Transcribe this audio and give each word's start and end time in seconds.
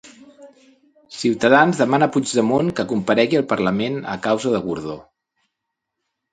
Ciutadans 1.17 1.81
demana 1.83 2.07
a 2.11 2.15
Puigdemont 2.15 2.73
que 2.81 2.87
comparegui 2.93 3.41
al 3.43 3.47
parlament 3.55 4.03
a 4.17 4.19
causa 4.27 4.57
de 4.59 4.65
Gordó. 4.67 5.01